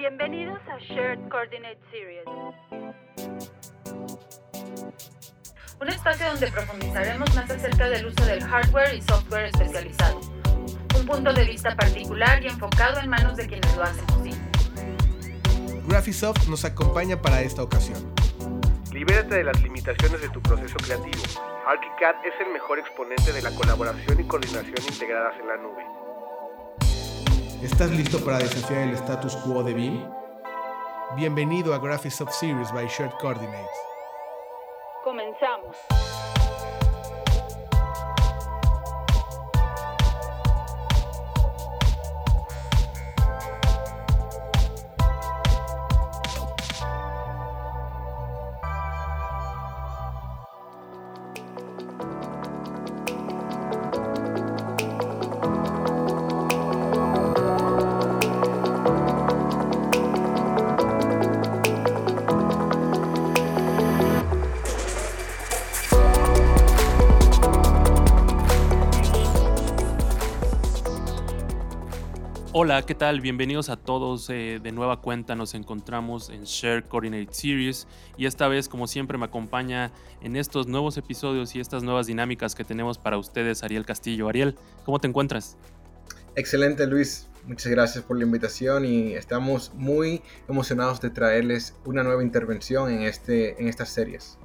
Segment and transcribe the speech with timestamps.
[0.00, 2.24] Bienvenidos a Shared Coordinate Series.
[5.78, 10.18] Un espacio donde profundizaremos más acerca del uso del hardware y software especializado.
[10.98, 14.40] Un punto de vista particular y enfocado en manos de quienes lo hacen posible.
[15.86, 18.02] Graphisoft nos acompaña para esta ocasión.
[18.94, 21.22] Libérate de las limitaciones de tu proceso creativo.
[21.66, 25.99] ArchiCAD es el mejor exponente de la colaboración y coordinación integradas en la nube.
[27.62, 30.02] ¿Estás listo para desafiar el status quo de BIM?
[31.14, 33.68] Bienvenido a Graphisoft Series by Shared Coordinates.
[35.04, 35.76] Comenzamos.
[72.62, 73.22] Hola, ¿qué tal?
[73.22, 75.34] Bienvenidos a todos eh, de nueva cuenta.
[75.34, 80.66] Nos encontramos en Share Coordinate Series y esta vez, como siempre, me acompaña en estos
[80.66, 84.28] nuevos episodios y estas nuevas dinámicas que tenemos para ustedes, Ariel Castillo.
[84.28, 85.56] Ariel, ¿cómo te encuentras?
[86.36, 87.30] Excelente, Luis.
[87.46, 93.04] Muchas gracias por la invitación y estamos muy emocionados de traerles una nueva intervención en,
[93.04, 94.36] este, en estas series.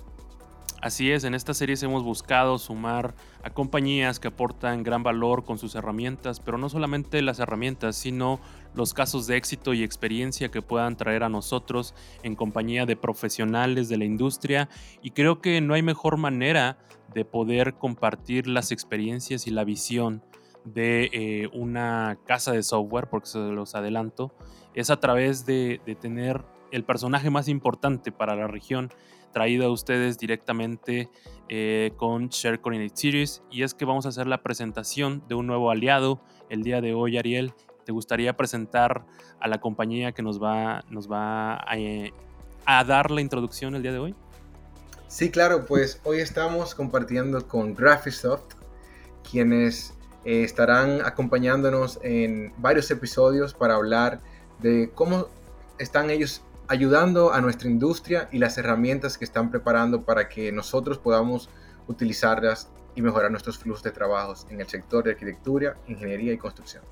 [0.86, 5.58] Así es, en esta serie hemos buscado sumar a compañías que aportan gran valor con
[5.58, 8.40] sus herramientas, pero no solamente las herramientas, sino
[8.76, 13.90] los casos de éxito y experiencia que puedan traer a nosotros en compañía de profesionales
[13.90, 14.70] de la industria.
[15.02, 16.78] Y creo que no hay mejor manera
[17.16, 20.22] de poder compartir las experiencias y la visión
[20.66, 24.36] de eh, una casa de software, porque se los adelanto,
[24.76, 28.92] es a través de, de tener el personaje más importante para la región
[29.36, 31.10] traído a ustedes directamente
[31.50, 35.46] eh, con Share Coordinate Series y es que vamos a hacer la presentación de un
[35.46, 37.54] nuevo aliado el día de hoy, Ariel.
[37.84, 39.06] ¿Te gustaría presentar
[39.42, 42.14] a la compañía que nos va, nos va a, eh,
[42.66, 44.16] dar la introducción el día de hoy?
[45.10, 48.54] Sí, claro, pues hoy estamos compartiendo con Graphisoft,
[49.30, 49.94] quienes
[50.24, 54.22] eh, estarán acompañándonos en varios episodios para hablar
[54.62, 55.28] de cómo
[55.78, 60.98] están ellos ayudando a nuestra industria y las herramientas que están preparando para que nosotros
[60.98, 61.50] podamos
[61.88, 66.84] utilizarlas y mejorar nuestros flujos de trabajos en el sector de arquitectura, ingeniería y construcción.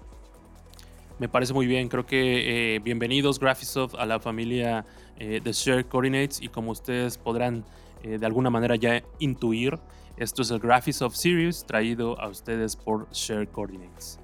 [1.19, 4.85] Me parece muy bien, creo que eh, bienvenidos Graphisoft a la familia
[5.17, 7.63] eh, de Share Coordinates y como ustedes podrán
[8.03, 9.79] eh, de alguna manera ya intuir,
[10.17, 14.19] esto es el Graphisoft Series traído a ustedes por Share Coordinates.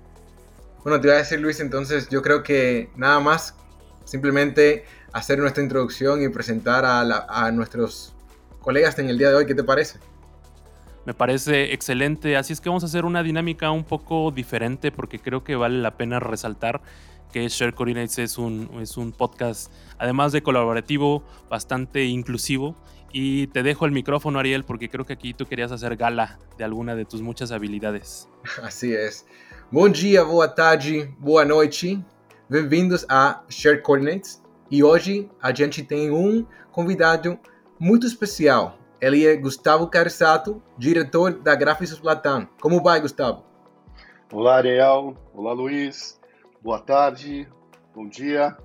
[0.83, 3.55] Bueno, te iba a decir Luis, entonces yo creo que nada más,
[4.05, 8.13] simplemente hacer nuestra introducción y presentar a, nuestros
[8.61, 9.45] colegas en el día de hoy.
[9.45, 9.99] ¿Qué te parece?
[11.05, 12.37] Me parece excelente.
[12.37, 15.79] Así es que vamos a hacer una dinámica un poco diferente porque creo que vale
[15.79, 16.81] la pena resaltar
[17.31, 22.75] que Share Coordinates es un, es un podcast, además de colaborativo, bastante inclusivo.
[23.11, 26.63] Y te dejo el micrófono, Ariel, porque creo que aquí tú querías hacer gala de
[26.63, 28.27] alguna de tus muchas habilidades.
[28.63, 29.25] Así es.
[29.71, 31.99] Bom dia, boa tarde, boa noite.
[32.49, 34.41] Bem-vindos a Share Coordinates.
[34.71, 37.39] E hoje a gente tem um convidado
[37.79, 38.77] muito especial.
[39.01, 42.47] Ele é Gustavo Carisato, diretor da Graphics Latam.
[42.61, 43.43] Como vai, Gustavo?
[44.31, 45.15] Olá, Ariel.
[45.33, 46.19] Olá, Luiz.
[46.61, 47.47] Boa tarde.
[47.95, 48.55] Bom dia.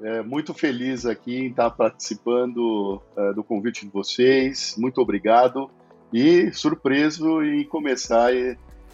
[0.00, 4.76] É, muito feliz aqui em estar participando é, do convite de vocês.
[4.78, 5.68] Muito obrigado.
[6.12, 8.30] E surpreso em começar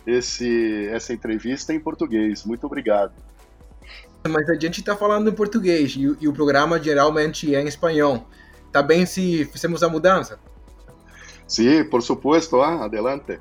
[0.07, 2.43] esse, essa entrevista em português.
[2.43, 3.13] Muito obrigado.
[4.29, 8.27] Mas a gente está falando em português e, e, o programa geralmente é em espanhol.
[8.73, 10.39] Tá bem se fizemos a mudança?
[11.47, 13.39] Sí, por supuesto, ah, adelante.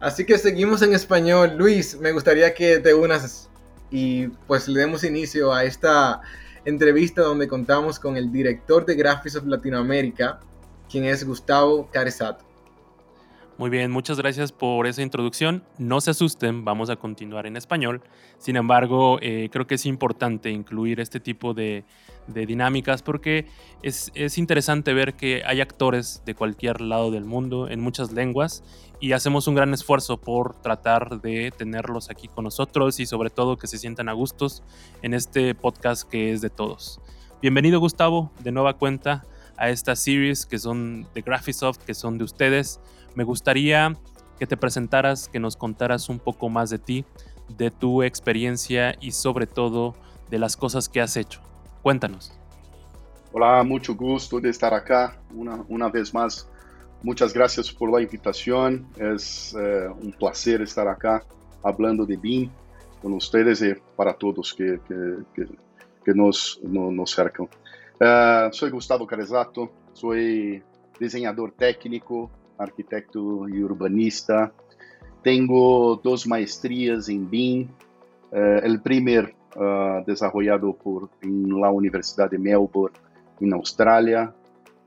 [0.00, 1.56] Así que seguimos en español.
[1.56, 3.48] Luis, me gustaría que te unas
[3.88, 6.20] y pues le demos inicio a esta
[6.64, 10.40] entrevista donde contamos con el director de Graphics of Latinoamérica,
[10.90, 12.44] quien es Gustavo Caresato.
[13.58, 15.62] Muy bien, muchas gracias por esa introducción.
[15.76, 18.02] No se asusten, vamos a continuar en español.
[18.38, 21.84] Sin embargo, eh, creo que es importante incluir este tipo de,
[22.26, 23.46] dinámicas porque
[23.82, 28.64] es, es, interesante ver que hay actores de cualquier lado del mundo en muchas lenguas
[29.00, 33.58] y hacemos un gran esfuerzo por tratar de tenerlos aquí con nosotros y sobre todo
[33.58, 34.62] que se sientan a gustos
[35.02, 37.00] en este podcast que es de todos.
[37.42, 39.24] Bienvenido Gustavo, de nueva cuenta
[39.62, 42.80] a esta series que son de Graphisoft, que son de ustedes.
[43.14, 43.96] Me gustaría
[44.36, 47.04] que te presentaras, que nos contaras un poco más de ti,
[47.56, 49.94] de tu experiencia y sobre todo
[50.30, 51.40] de las cosas que has hecho.
[51.80, 52.36] Cuéntanos.
[53.30, 56.48] Hola, mucho gusto de estar acá una, una vez más.
[57.04, 58.88] Muchas gracias por la invitación.
[58.96, 61.24] Es eh, un placer estar acá
[61.62, 62.50] hablando de BIM
[63.00, 65.46] con ustedes y para todos que, que, que,
[66.06, 67.48] nos, no, nos cercan.
[68.00, 70.62] Uh, soy Gustavo Carezato, soy
[70.98, 74.52] diseñador técnico, arquitecto y urbanista.
[75.22, 77.68] Tengo dos maestrías en BIM.
[78.32, 82.96] Uh, el primer uh, desarrollado por, en la Universidad de Melbourne,
[83.40, 84.34] en Australia,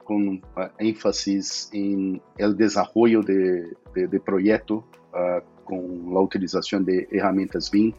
[0.04, 0.42] con
[0.78, 4.86] énfasis en el desarrollo de, de, de proyecto
[5.64, 7.92] con la utilización de herramientas BIM.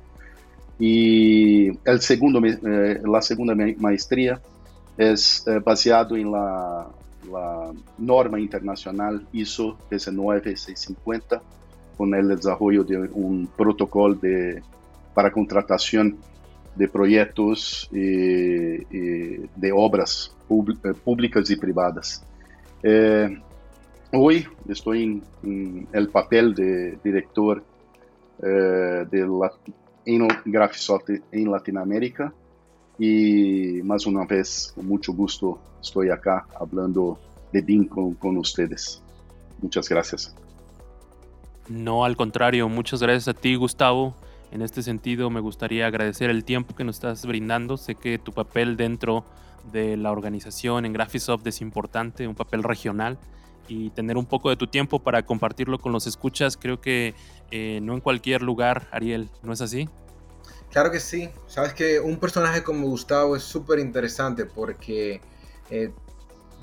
[0.79, 4.41] Y el segundo, eh, la segunda maestría
[4.97, 6.87] es eh, baseado en la,
[7.99, 11.43] norma internacional ISO 19650
[11.97, 14.63] con el desarrollo de un protocolo de,
[15.13, 16.19] para contratación
[16.77, 22.25] de proyectos y, de obras eh, públicas y privadas.
[22.81, 23.41] Eh,
[24.13, 27.65] hoy estoy en, el papel de director
[28.39, 29.53] de la,
[30.07, 32.33] en Graphisoft en Latinoamérica
[32.99, 37.19] y más una vez con mucho gusto estoy acá hablando
[37.53, 39.03] de BIM con, con ustedes.
[39.61, 40.35] Muchas gracias.
[41.69, 44.15] No, al contrario, muchas gracias a ti, Gustavo.
[44.53, 47.77] En este sentido, me gustaría agradecer el tiempo que nos estás brindando.
[47.77, 49.25] Sé que tu papel dentro
[49.73, 53.19] de la organización en Graphisoft es importante, un papel regional
[53.69, 57.15] y tener un poco de tu tiempo para compartirlo con los escuchas, creo que
[57.51, 59.89] eh, no en cualquier lugar, Ariel, ¿no es así?
[60.71, 61.31] Claro que sí.
[61.47, 65.21] Sabes que un personaje como Gustavo es súper interesante porque
[65.71, 65.91] eh,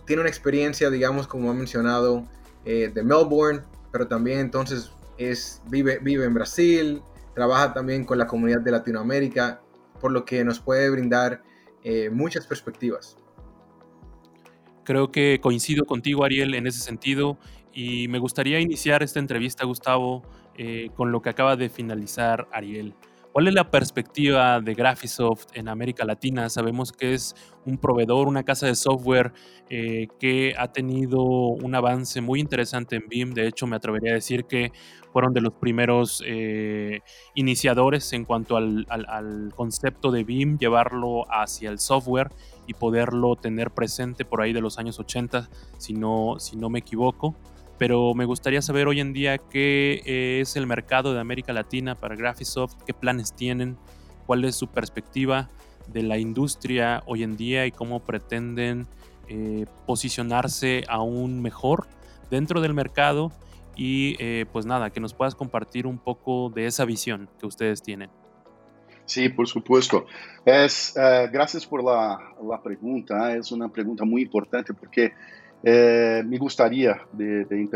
[0.06, 2.24] tiene una experiencia, digamos, como ha mencionado,
[2.66, 3.62] eh, de Melbourne,
[3.92, 7.02] pero también entonces es, vive, vive en Brasil,
[7.34, 9.62] trabaja también con la comunidad de Latinoamérica,
[10.00, 11.44] por lo que nos puede brindar
[12.12, 13.18] muchas perspectivas.
[14.84, 17.38] Creo que coincido contigo, Ariel, en ese sentido.
[17.74, 20.24] Y me gustaría iniciar esta entrevista, Gustavo,
[20.58, 22.94] eh, con lo que acaba de finalizar Ariel.
[23.34, 26.50] ¿Cuál es la perspectiva de Graphisoft en América Latina?
[26.50, 27.36] Sabemos que es
[27.66, 29.34] un proveedor, una casa de software
[29.72, 33.34] eh, que ha tenido un avance muy interesante en BIM.
[33.34, 34.72] De hecho, me atrevería a decir que
[35.12, 37.00] fueron de los primeros eh,
[37.34, 42.30] iniciadores en cuanto al, al, concepto de BIM, llevarlo hacia el software
[42.68, 46.78] y poderlo tener presente por ahí de los años 80, si no, si no me
[46.78, 47.36] equivoco
[47.78, 52.16] pero me gustaría saber hoy en día qué es el mercado de América Latina para
[52.16, 53.78] Graphisoft, qué planes tienen,
[54.26, 55.50] cuál es su perspectiva
[55.88, 58.88] de la industria hoy en día y cómo pretenden
[59.28, 61.88] eh, posicionarse aún mejor
[62.30, 63.32] dentro del mercado
[63.76, 67.82] y eh, pues nada, que nos puedas compartir un poco de esa visión que ustedes
[67.82, 68.10] tienen.
[69.06, 70.06] Sí, por supuesto.
[70.46, 72.18] Es, uh, gracias por la,
[72.48, 73.36] la, pregunta.
[73.36, 75.14] Es una pregunta muy importante porque
[75.64, 77.68] eh, me gustaría de, de,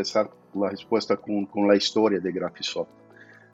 [0.70, 2.90] respuesta con, con la historia de Graphisoft.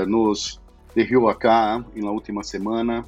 [0.06, 0.60] nos
[0.94, 3.06] dejó acá en la última semana.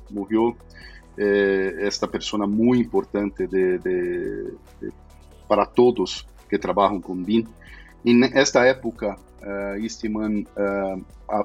[1.16, 4.42] Eh, esta persona muy importante de, de,
[4.80, 4.92] de,
[5.46, 7.46] para todos que trabajan con BIM.
[8.04, 10.96] En esta época, uh, Eastman uh,
[11.34, 11.44] uh,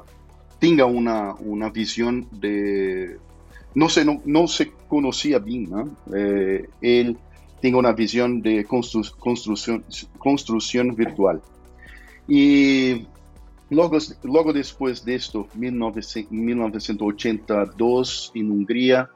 [0.59, 3.17] tenga una, una visión de...
[3.73, 5.95] No se, no, no se conocía bien, ¿no?
[6.13, 7.17] Eh, él
[7.61, 9.85] tenga una visión de constru construcción,
[10.17, 11.39] construcción virtual.
[12.27, 13.05] Y
[13.69, 19.09] luego, luego después de esto, 1982, en Hungría,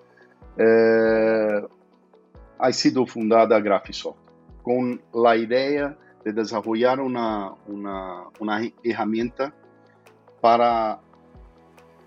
[0.58, 1.64] eh,
[2.60, 4.20] ha sido fundada Graphisoft,
[4.62, 9.54] con la idea de desarrollar una, una, una herramienta
[10.42, 11.00] para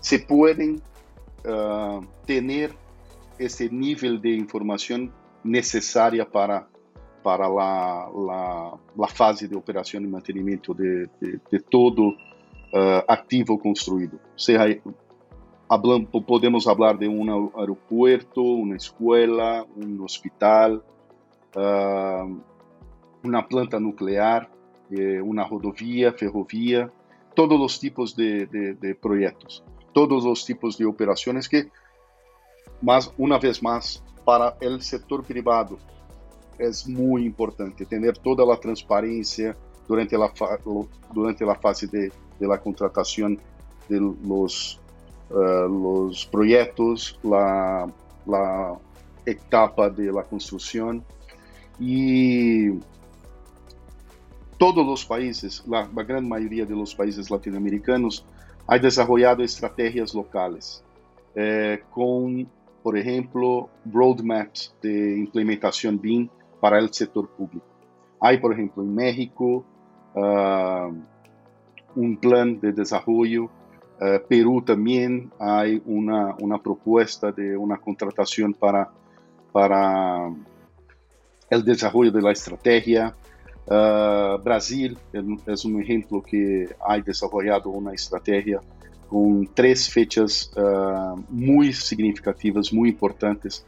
[0.00, 0.82] se podem
[1.44, 2.74] uh, ter
[3.38, 5.10] esse nível de informação
[5.42, 6.66] necessária para
[7.24, 13.56] para a, a, a fase de operação e mantenimento de, de, de todo uh, ativo
[13.58, 14.20] construído.
[14.36, 14.78] Seja,
[16.26, 20.82] podemos falar de um aeroporto, uma escola, um hospital,
[21.56, 22.40] uh,
[23.24, 24.50] uma planta nuclear,
[24.92, 26.92] eh, uma rodovia, ferrovia,
[27.34, 29.64] todos os tipos de, de, de, projetos,
[29.94, 31.70] todos os tipos de operações que,
[32.82, 35.78] mas uma vez mais, para o setor privado
[36.58, 39.56] é muito importante ter toda a transparência
[39.88, 40.30] durante a
[41.12, 43.36] durante a fase de, la contratação
[43.88, 44.80] de los
[45.30, 45.68] uh,
[47.24, 47.88] la,
[48.26, 48.76] la
[49.26, 50.24] etapa de la
[51.80, 52.70] y
[54.58, 58.24] todos los países, la, la, gran mayoría de los países latinoamericanos,
[58.66, 60.82] han desarrollado estrategias locales
[61.34, 62.48] eh, con,
[62.82, 66.28] por ejemplo, roadmaps de implementación BIM
[66.60, 67.66] para el sector público.
[68.20, 69.64] Hay, por ejemplo, en México
[70.14, 70.92] uh,
[71.94, 73.44] un plan de desarrollo.
[74.00, 78.90] Uh, Perú también hay una, una propuesta de una contratación para,
[79.52, 80.32] para
[81.50, 83.14] el desarrollo de la estrategia.
[83.66, 84.98] Uh, Brasil
[85.46, 88.60] es un ejemplo que ha desarrollado una estrategia
[89.08, 93.64] con tres fechas uh, muy significativas, muy importantes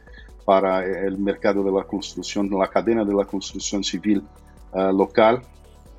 [0.47, 4.23] para el mercado de la construcción, la cadena de la construcción civil
[4.71, 5.41] uh, local,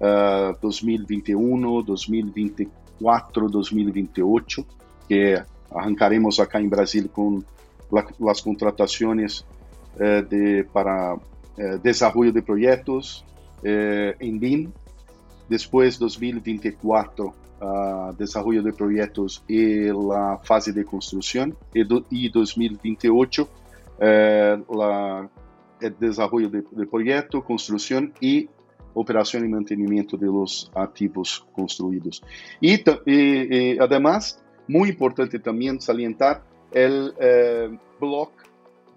[0.01, 4.65] 2021, 2024, 2028,
[5.09, 7.45] que arrancaremos acá en Brasil con
[7.91, 9.45] la, las contrataciones
[9.99, 11.17] de, para
[11.59, 13.25] eh, desarrollo de proyectos
[13.65, 14.71] eh, en BIM.
[15.49, 21.57] Después 2024, uh, ah, desarrollo de proyectos y la fase de construcción.
[21.75, 23.49] Y 2028,
[24.01, 25.29] eh, la,
[25.81, 28.49] el desarrollo de, proyecto, construcción y
[28.95, 32.23] operación y mantenimiento de los activos construidos.
[32.61, 38.45] Y, además, muy importante también salientar el eh, bloque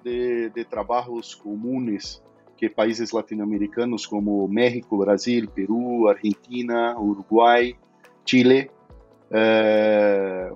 [0.04, 2.22] de, trabajos comunes
[2.58, 7.76] que países latino-americanos como México, Brasil, Perú, Argentina, Uruguay,
[8.24, 8.70] Chile,
[9.32, 10.50] eh,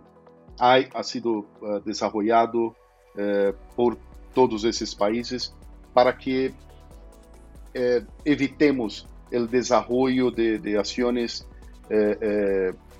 [0.59, 2.75] ha, sido uh, desarrollado
[3.15, 3.97] uh, por
[4.35, 5.51] todos esses países
[5.93, 11.47] para que uh, evitemos o desenvolvimento de, de ações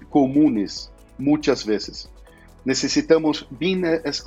[0.10, 2.10] comunes muitas vezes.
[2.66, 4.24] Necessitamos bem essa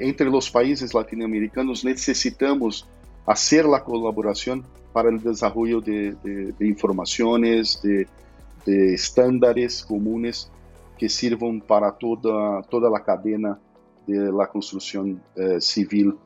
[0.00, 2.86] entre os países latino-americanos necessitamos
[3.26, 6.52] fazer a colaboração para o desenvolvimento de, de,
[8.66, 10.50] de estándares comuns
[10.96, 13.58] que sirvam para toda toda a cadeia
[14.06, 16.18] de la construção eh, civil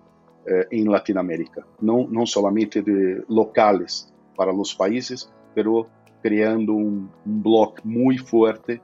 [0.46, 5.86] eh, em Latinoamérica, não não somente de locales para os países, pero
[6.22, 8.80] criando um, um bloco muito forte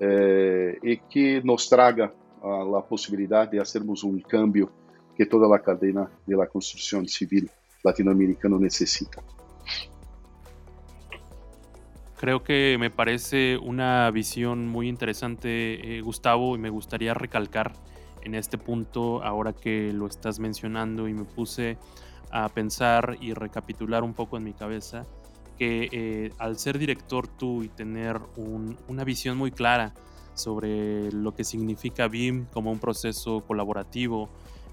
[0.00, 4.70] eh, e que nos traga a, posibilidad de hacermos un cambio
[5.16, 7.48] que toda la cadena de la construcción civil
[7.82, 9.22] latinoamericana necesita.
[12.18, 17.72] Creo que me parece una visión muy interesante, Gustavo, y me gustaría recalcar
[18.24, 21.78] en este punto, ahora que lo estás mencionando, y me puse
[22.30, 25.06] a pensar y recapitular un poco en mi cabeza,
[25.58, 28.20] que eh, al ser director tú y tener
[28.88, 29.94] una visión muy clara
[30.34, 34.28] sobre lo que significa BIM como un proceso colaborativo,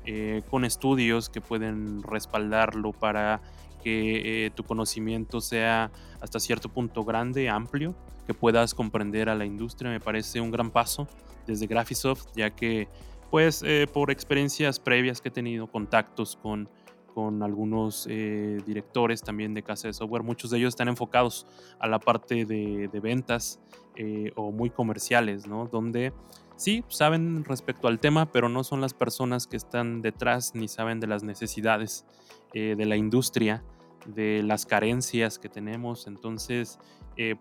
[0.05, 3.41] eh, con estudios que pueden respaldarlo para
[3.83, 9.45] que eh, tu conocimiento sea hasta cierto punto grande, amplio, que puedas comprender a la
[9.45, 9.91] industria.
[9.91, 11.07] Me parece un gran paso
[11.45, 12.87] desde Graphisoft, ya que
[13.31, 16.69] pues eh, por experiencias previas que he tenido, contactos con
[17.13, 20.23] con algunos eh, directores también de casa de software.
[20.23, 21.45] Muchos de ellos están enfocados
[21.79, 23.59] a la parte de, ventas
[23.95, 25.67] eh, o muy comerciales, ¿no?
[25.67, 26.13] Donde
[26.55, 30.99] sí saben respecto al tema, pero no son las personas que están detrás ni saben
[30.99, 32.05] de las necesidades
[32.53, 33.63] eh, de la industria,
[34.05, 36.07] de las carencias que tenemos.
[36.07, 36.79] Entonces,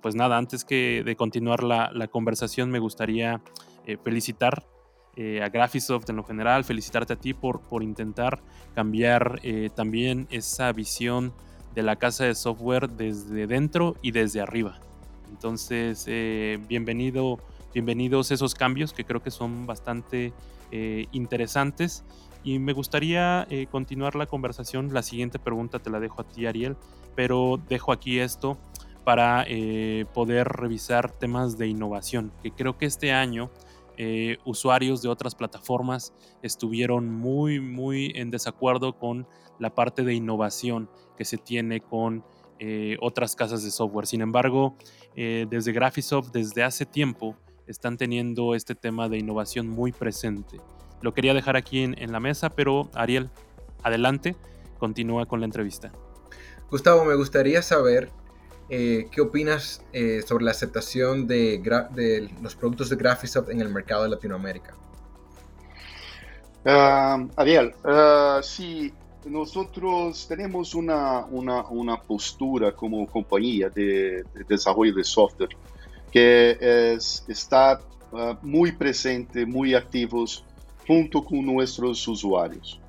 [0.02, 3.40] pues nada, antes que de continuar la, la conversación, me gustaría
[4.04, 4.66] felicitar
[5.16, 8.40] eh, a Graphisoft en lo general, felicitarte a ti por, por intentar
[8.74, 11.32] cambiar eh, también esa visión
[11.74, 14.78] de la casa de software desde dentro y desde arriba.
[15.28, 17.40] Entonces, eh, bienvenido,
[17.74, 20.32] bienvenidos esos cambios que creo que son bastante
[21.10, 22.04] interesantes.
[22.44, 24.94] Y me gustaría continuar la conversación.
[24.94, 26.76] La siguiente pregunta te la dejo a ti, Ariel,
[27.16, 28.56] pero dejo aquí esto
[29.02, 29.44] para
[30.14, 33.50] poder revisar temas de innovación, que creo que este año
[34.02, 39.28] eh, usuarios de otras plataformas estuvieron muy, muy en desacuerdo con
[39.58, 40.88] la parte de innovación
[41.18, 42.24] que se tiene con
[42.58, 44.06] eh, otras casas de software.
[44.06, 44.74] Sin embargo,
[45.16, 50.56] eh, desde Graphisoft, desde hace tiempo, están teniendo este tema de innovación muy presente.
[51.02, 53.28] Lo quería dejar aquí en la mesa, pero Ariel,
[53.82, 54.34] adelante,
[54.78, 55.92] continúa con la entrevista.
[56.70, 58.10] Gustavo, me gustaría saber
[58.70, 61.60] eh, ¿qué opinas eh, sobre la aceptación de,
[62.40, 64.74] los productos de Graphisoft en el mercado de Latinoamérica?
[66.64, 68.92] Uh, Ariel, uh, sí,
[69.24, 71.26] nosotros tenemos una,
[72.06, 75.50] postura como compañía de, desarrollo de software
[76.12, 77.80] que es estar
[78.12, 80.44] uh, muy presente, muy activos
[80.86, 82.80] junto con nuestros usuarios.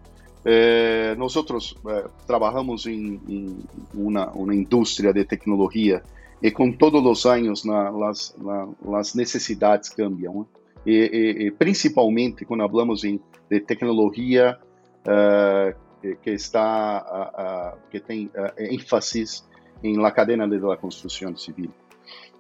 [0.44, 6.02] Eh, nosotros eh, trabajamos en, una, industria de tecnología
[6.42, 8.36] y con todos los años las,
[8.84, 10.48] las, necesidades cambian.
[10.84, 14.60] Y, principalmente cuando hablamos de tecnología
[15.06, 19.46] eh, que, está que tiene énfasis
[19.84, 21.70] en la cadena de la construcción civil.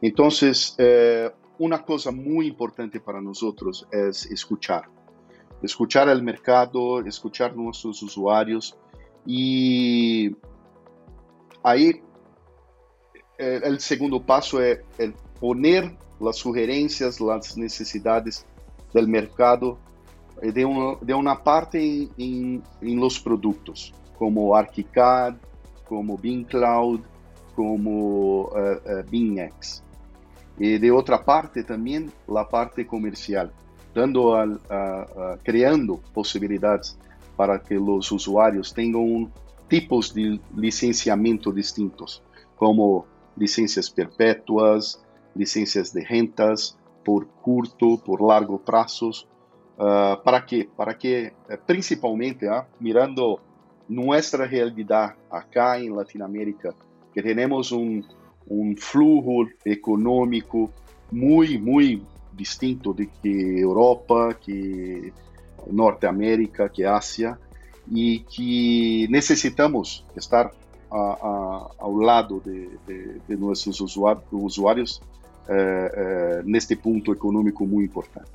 [0.01, 0.75] Entonces,
[1.59, 4.89] una cosa muy importante para nosotros es escuchar
[5.61, 8.77] escuchar al mercado, escuchar nuestros usuarios
[9.25, 10.35] y
[11.63, 12.01] ahí
[13.37, 14.79] el segundo paso es
[15.39, 18.45] poner las sugerencias, las necesidades
[18.93, 19.79] del mercado
[20.41, 20.65] eh, de,
[21.13, 25.35] una parte en, los productos, como ArchiCAD,
[25.87, 27.01] como Bing Cloud,
[27.55, 29.83] como uh, BingX.
[30.57, 33.51] Y de otra parte también la parte comercial
[33.93, 34.75] dando a, a,
[35.33, 36.97] a, criando possibilidades
[37.35, 39.31] para que os usuários tenham
[39.69, 42.21] tipos de licenciamento distintos,
[42.55, 43.05] como
[43.37, 45.01] licenças perpétuas,
[45.35, 49.27] licenças de rentas por curto, por largo prazos.
[49.77, 50.69] Uh, ¿Para quê?
[50.77, 53.39] Para que, eh, principalmente, uh, mirando
[53.89, 56.75] nossa realidade acá em Latinoamérica,
[57.13, 58.03] que temos um,
[58.47, 60.71] um flujo econômico
[61.11, 62.10] muito, muito
[62.41, 65.13] distinto de que Europa, que
[65.67, 67.37] Norteamérica, que Ásia,
[67.91, 70.51] e que necessitamos estar
[70.89, 75.01] a, a, ao lado de, de, de nossos usuários, usuários
[75.47, 78.31] eh, eh, neste ponto econômico muito importante.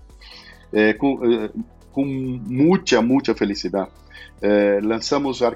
[0.72, 1.18] Eh, com,
[1.92, 3.90] com muita, muita felicidade.
[4.82, 5.46] lançamos o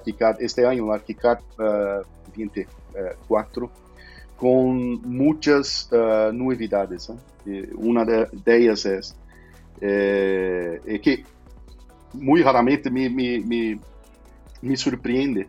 [0.41, 1.43] este ano o ArchiCAD
[2.35, 3.71] 24,
[4.41, 7.11] com muitas uh, novidades.
[7.47, 7.69] ¿eh?
[7.75, 9.15] Uma de, ellas es
[9.83, 11.25] eh, que
[12.15, 13.79] muito raramente me, me, me,
[14.63, 15.47] me surpreende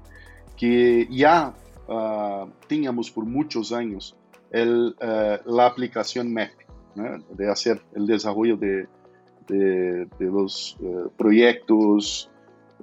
[0.58, 1.54] que já
[1.88, 2.52] uh,
[3.14, 4.14] por muitos anos
[4.52, 6.52] el, uh, aplicación MEP,
[7.30, 8.90] de hacer el desarrollo de,
[9.48, 10.78] de, de los
[11.16, 12.30] proyectos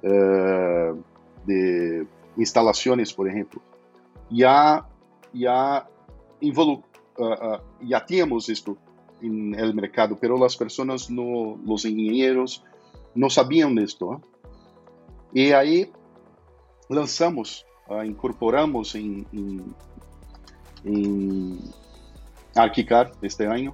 [0.01, 3.61] de instalaciones, por ejemplo.
[4.31, 4.87] Ya,
[5.31, 5.87] ya
[6.41, 6.83] involu
[7.17, 8.77] uh, ya tínhamos isto
[9.21, 12.63] en el mercado, pero las personas, no, los ingenieros,
[13.15, 14.13] no sabían de esto.
[14.13, 14.19] ¿eh?
[15.33, 15.91] Y ahí
[16.89, 19.75] lanzamos, uh, incorporamos en, en,
[20.85, 21.59] en
[22.55, 23.73] ArchiCAD este año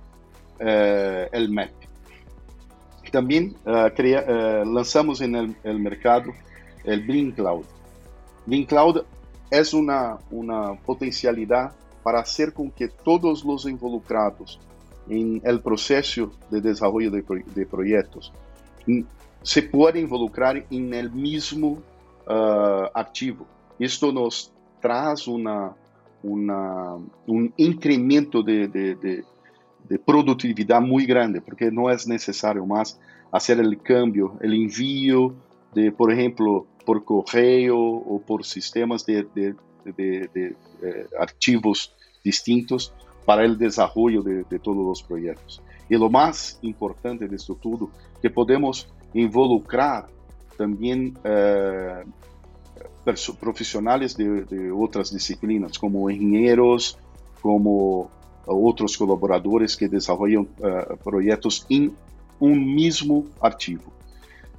[0.60, 1.71] uh, el MAP.
[3.12, 3.56] También
[3.95, 6.34] crea, lanzamos en el, el, mercado
[6.84, 7.63] el Bing Cloud.
[8.45, 9.04] Bing Cloud
[9.49, 11.73] es una, una potencialidad
[12.06, 14.60] para hacer con que todos los involucrados
[15.10, 17.24] en el proceso de desarrollo de,
[17.56, 18.32] de proyectos
[19.41, 21.82] se puedan involucrar en el mismo
[22.28, 23.48] uh, activo.
[23.80, 25.74] Esto nos trae una,
[26.22, 26.94] una,
[27.26, 29.24] un incremento de, de, de,
[29.89, 33.00] de, productividad muy grande, porque no es necesario más
[33.32, 35.34] hacer el cambio, el envío
[35.74, 41.95] de, por ejemplo, por correo o por sistemas de, de, de, de eh, archivos
[42.26, 42.92] distintos
[43.26, 45.62] para el desarrollo de, todos los proyectos.
[45.88, 47.90] Y lo más importante de todo,
[48.22, 50.08] que podemos involucrar
[50.58, 52.04] también eh,
[54.18, 56.98] de, otras disciplinas, como ingenieros,
[57.42, 58.10] como
[58.48, 61.94] otros colaboradores que desarrollan uh, proyectos en
[62.40, 63.84] un mismo archivo.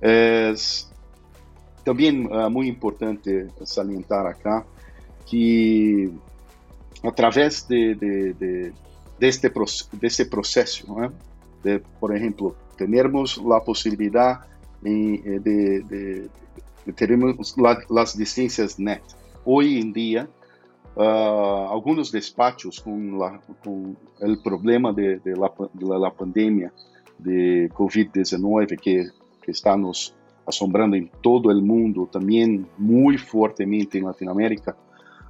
[0.00, 0.88] Es
[1.84, 4.64] también muy importante salientar acá
[5.28, 6.10] que
[7.02, 8.34] a través de,
[9.20, 9.52] este,
[10.00, 10.96] este proceso,
[12.00, 14.40] por ejemplo, tenemos la posibilidad
[14.82, 15.40] de,
[16.84, 19.02] de, tenemos la, las licencias NET.
[19.44, 20.28] Hoy en día,
[20.96, 26.72] uh, algunos despachos con, la, con el problema de, de, la, de la, pandemia
[27.18, 29.08] de COVID-19 que,
[29.42, 30.14] que está nos
[30.46, 34.76] asombrando en todo el mundo, también muy fuertemente en Latinoamérica,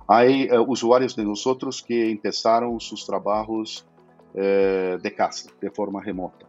[0.09, 3.87] hay uh, usuarios de nosotros que empezaron sus trabajos
[4.35, 6.47] uh, de casa, de forma remota,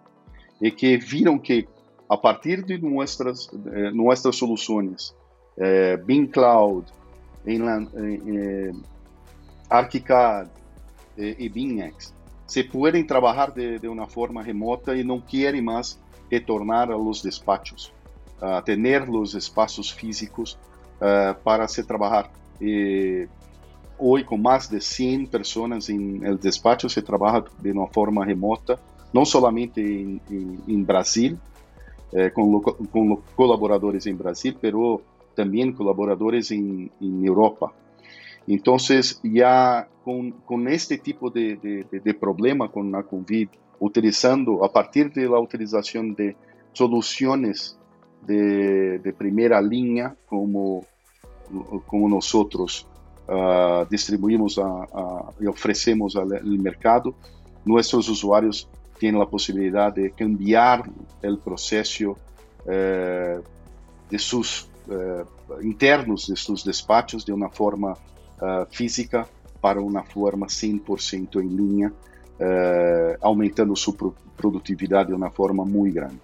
[0.60, 1.68] y que vieron que
[2.10, 5.16] a partir de nuestras, eh, nuestras soluciones,
[5.58, 6.86] eh, Bing Cloud,
[7.46, 8.72] en la, eh,
[9.70, 10.48] ArchiCAD
[11.18, 12.14] y BingX,
[12.46, 17.24] se pueden trabajar de, de, una forma remota y no quieren más retornar a los
[17.24, 17.92] despachos,
[18.40, 20.60] a tener los espacios físicos
[21.44, 22.30] para se trabajar.
[24.00, 28.80] Hoy, con más de 100 personas en el despacho, se trabaja de una forma remota,
[29.14, 31.38] no solamente en, Brasil,
[32.12, 35.02] eh, con, con, colaboradores en Brasil, pero
[35.36, 37.74] también colaboradores en, Europa.
[38.48, 45.12] Entonces, ya con, este tipo de, de, de, problema con la COVID, utilizando, a partir
[45.12, 46.36] de la utilización de
[46.74, 47.78] soluciones
[48.26, 50.86] de, de primera línea, como,
[51.86, 52.88] como nosotros
[53.28, 54.88] uh, distribuimos a,
[55.40, 57.16] y ofrecemos al mercado,
[57.66, 60.84] nuestros usuarios tienen la posibilidad de cambiar
[61.22, 62.18] el proceso
[62.66, 63.40] eh,
[64.10, 65.24] de sus eh,
[65.62, 69.28] internos de sus despachos de una forma uh, física
[69.60, 71.92] para una forma 100% en línea,
[72.40, 76.22] uh, aumentando su pro productividad de una forma muy grande.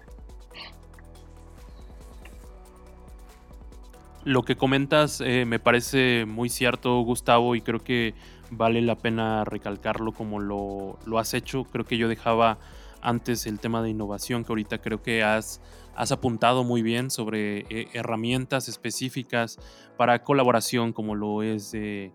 [4.24, 8.14] Lo que comentas eh, me parece muy cierto, Gustavo, y creo que
[8.50, 11.64] vale la pena recalcarlo como lo, lo, has hecho.
[11.64, 12.58] Creo que yo dejaba
[13.04, 15.60] antes el tema de innovación, que ahorita creo que has,
[15.94, 19.58] has apuntado muy bien sobre eh, herramientas específicas
[19.96, 22.12] para colaboración, como lo es eh,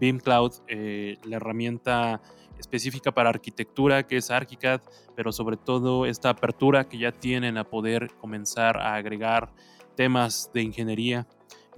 [0.00, 2.22] Beam Cloud, eh, la herramienta
[2.58, 4.80] específica para arquitectura que es ArchiCAD,
[5.14, 9.52] pero sobre todo esta apertura que ya tienen a poder comenzar a agregar
[9.94, 11.26] temas de ingeniería,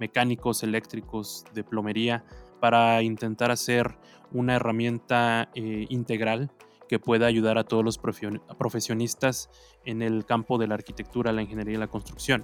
[0.03, 2.25] mecánicos, eléctricos, de plomería,
[2.59, 3.97] para intentar hacer
[4.33, 6.51] una herramienta eh, integral
[6.89, 9.49] que pueda ayudar a todos los profesionistas
[9.85, 12.43] en el campo de la arquitectura, la ingeniería y la construcción.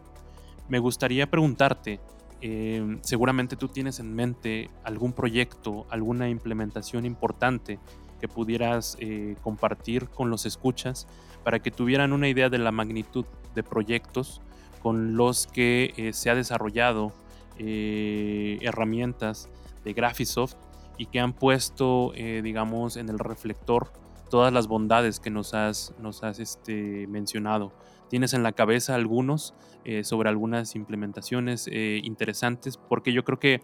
[0.69, 1.99] Me gustaría preguntarte,
[2.39, 7.77] em, seguramente tú tienes en mente algún proyecto, alguna implementación importante
[8.21, 11.07] que pudieras eh, compartir con los escuchas
[11.43, 14.41] para que tuvieran una idea de la magnitud de proyectos
[14.81, 17.11] con los que eh, se ha desarrollado
[17.59, 19.49] herramientas
[19.83, 20.55] de Graphisoft
[20.99, 23.91] y que han puesto, eh, digamos, en el reflector
[24.29, 27.71] todas las bondades que nos has, nos has este, mencionado.
[28.09, 32.77] ¿Tienes en la cabeza algunos eh, sobre algunas implementaciones eh, interesantes?
[32.77, 33.61] Porque yo creo que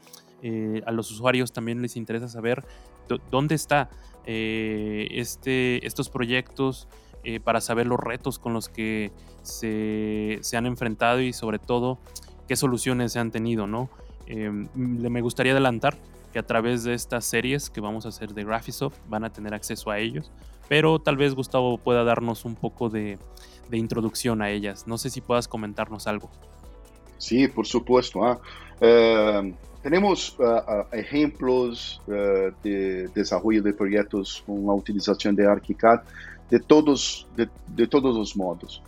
[0.85, 2.63] a los usuarios también les interesa saber
[3.31, 3.89] dónde está
[4.25, 6.87] este, estos proyectos
[7.43, 11.97] para saber los retos con los que se, se, han enfrentado y sobre todo
[12.47, 13.89] qué soluciones se han tenido, ¿no?
[14.75, 15.95] me gustaría adelantar
[16.33, 19.53] que a través de estas series que vamos a hacer de Graphisoft van a tener
[19.53, 20.31] acceso a ellos,
[20.67, 23.19] pero tal vez Gustavo pueda darnos un poco de,
[23.69, 24.87] de introducción a ellas.
[24.87, 26.29] No sé si puedas comentarnos algo.
[27.17, 28.25] Sí, por supuesto.
[28.25, 28.39] ¿ah?
[28.81, 36.01] Eh, tenemos uh, ejemplos uh, de desarrollo de proyectos con la utilización de ArchiCAD
[36.49, 38.81] de todos, de, de todos los modos.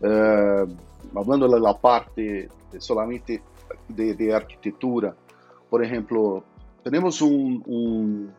[0.00, 0.66] Uh,
[1.18, 3.42] hablando de la parte solamente
[3.88, 5.14] de, arquitectura,
[5.68, 6.44] por ejemplo,
[6.82, 8.32] tenemos un,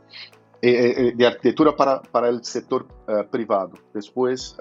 [0.61, 2.85] eh, eh, eh, de arquitectura para, para el sector
[3.29, 3.73] privado.
[3.93, 4.55] Después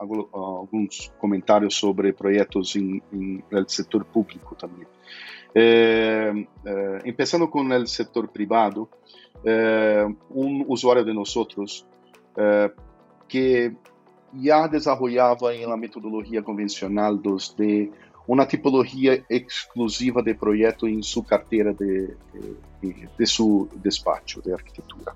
[0.00, 4.88] algunos comentarios sobre proyectos en, en, el sector público también.
[5.54, 6.46] Eh,
[7.04, 8.88] empezando con el sector privado,
[9.44, 11.86] un usuario de nosotros
[13.28, 13.76] que
[14.32, 17.90] ya desarrollaba en la metodología convencional 2D
[18.28, 22.14] uma tipologia exclusiva de projeto em sua carteira de,
[22.82, 25.14] de, de seu despacho de arquitetura.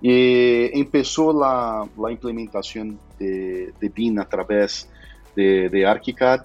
[0.00, 4.88] E começou a, a implementação de, de BIM através
[5.34, 6.44] de, de ArchiCAD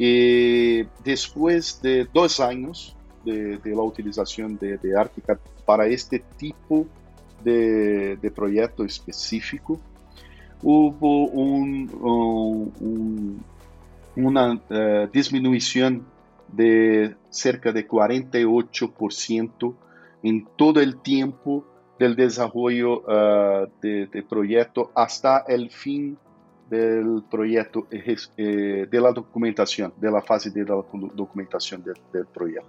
[0.00, 6.88] e depois de dois anos de, de la utilização de, de ArchiCAD para este tipo
[7.44, 9.80] de, de projeto específico,
[10.62, 13.38] houve um, um, um
[14.16, 16.06] una uh, disminución
[16.48, 19.74] de cerca de 48%
[20.22, 21.64] en todo el tiempo
[21.98, 26.18] del desarrollo uh, de, proyecto hasta el fin
[26.68, 30.74] del proyecto, eh, de la documentación, de la fase de la
[31.14, 32.68] documentación del, proyecto.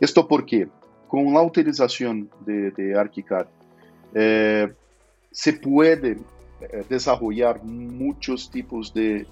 [0.00, 0.68] Esto porque
[1.06, 3.46] con la utilización de, ArchiCAD
[4.14, 4.72] eh,
[5.30, 6.18] se puede eh,
[6.88, 9.26] desarrollar muchos tipos de,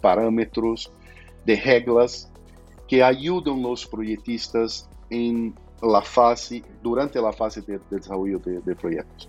[0.00, 0.92] parámetros,
[1.44, 2.30] de reglas
[2.88, 9.28] que ayudan los proyectistas en la fase, durante la fase de, de desarrollo de, proyectos.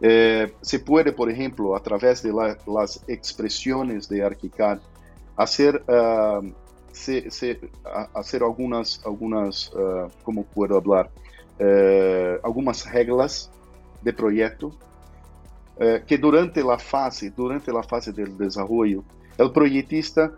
[0.00, 4.78] Eh, se puede, por ejemplo, a través de la, las expresiones de ArchiCAD,
[5.36, 5.82] hacer,
[6.92, 7.60] se,
[8.14, 9.70] hacer algunas, algunas
[10.22, 11.10] ¿cómo puedo hablar?
[11.60, 13.50] Uh, algumas reglas
[14.02, 14.72] de projeto
[15.78, 19.04] eh, que durante a fase, durante a fase do desenvolvimento,
[19.38, 20.32] o projetista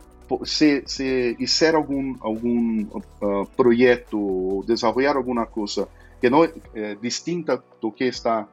[0.44, 5.88] se, se fizer algum algum uh, projeto ou desenvolver alguma coisa
[6.20, 8.46] que não eh, distinta do que está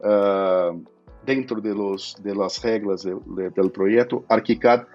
[0.00, 0.82] uh,
[1.22, 4.86] dentro de los de las reglas de, de, projeto, ArchiCAD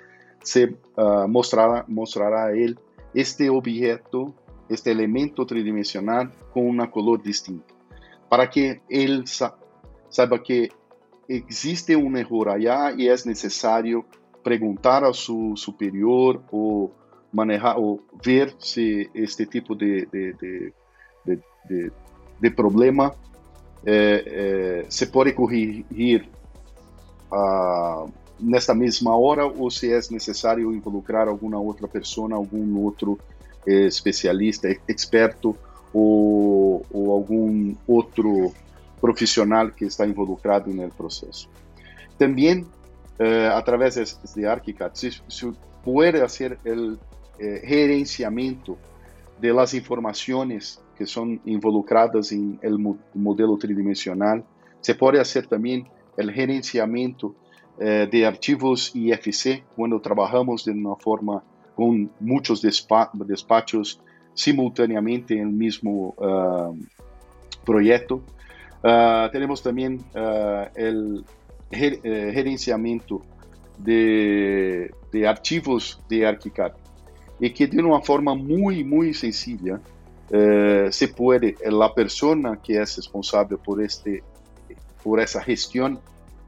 [0.44, 2.76] se uh, mostrará mostrará a ele
[3.14, 4.34] este objeto,
[4.68, 7.74] este elemento tridimensional com uma color distinta,
[8.28, 9.56] para que ele sa
[10.10, 10.72] saiba que
[11.28, 14.06] existe um erro allá e é necessário
[14.44, 16.94] perguntar a seu superior ou
[17.34, 20.74] manejar ou ver se este tipo de, de, de,
[21.68, 21.92] de,
[22.40, 23.14] de problema
[23.86, 26.30] é, é, se pode corrigir
[27.32, 28.06] ah,
[28.40, 33.20] nesta mesma hora ou se é necessário involucrar alguma outra pessoa, algum outro
[33.68, 35.56] eh, especialista, experto
[35.94, 38.54] ou, ou algum outro
[39.06, 41.48] profissional que está involucrado no processo.
[42.18, 42.66] Também,
[43.20, 43.94] eh, através
[44.36, 46.98] de ArchiCAD, se, se pode fazer o
[47.40, 48.80] eh, gerenciamento
[49.40, 52.78] de las informações que são involucradas em el
[53.14, 54.44] modelo tridimensional.
[54.82, 55.86] Se pode fazer também
[56.18, 57.36] o gerenciamento
[57.78, 61.44] eh, de arquivos IFC, quando trabalhamos de uma forma
[62.20, 64.00] muitos despa despachos
[64.34, 66.74] simultaneamente no mesmo uh,
[67.66, 68.24] projeto.
[68.84, 71.26] Uh, tenemos también uh, el
[71.72, 73.22] eh, gerenciamiento
[73.78, 76.74] de, de, archivos de ArchiCAD
[77.40, 79.82] y que de una forma muy, muy sencilla
[80.30, 84.24] eh, se puede, la persona que es responsable por, este,
[85.04, 86.00] por esa gestión,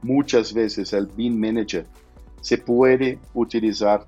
[0.02, 1.84] muchas veces el BIM Manager,
[2.40, 4.06] se puede utilizar